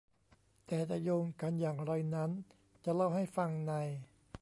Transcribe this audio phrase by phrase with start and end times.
[0.65, 2.31] แต่จะโยงกันอย่างไรนั้น
[2.85, 3.73] จะเล่าให้ฟังใน